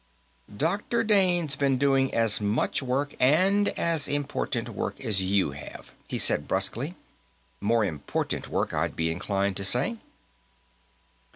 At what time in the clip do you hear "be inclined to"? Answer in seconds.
8.95-9.63